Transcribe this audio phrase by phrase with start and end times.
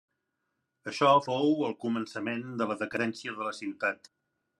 [0.91, 4.11] Això fou el començament de la decadència de la ciutat.